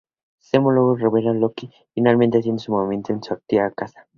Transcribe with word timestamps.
Zemo 0.39 0.71
luego 0.71 0.95
se 0.97 1.03
revela 1.03 1.29
como 1.29 1.41
Loki, 1.41 1.69
finalmente 1.93 2.39
haciendo 2.39 2.57
su 2.57 2.71
movimiento 2.71 3.13
en 3.13 3.21
su 3.21 3.35
antigua 3.35 3.69
casa. 3.69 4.07